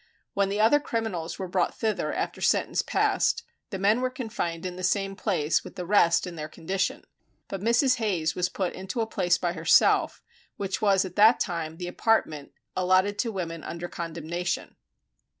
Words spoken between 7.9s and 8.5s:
Hayes was